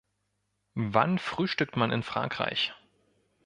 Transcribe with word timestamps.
Wann 0.73 1.19
frühstückt 1.19 1.77
man 1.77 1.91
in 1.91 2.01
Frankreich? 2.01 2.73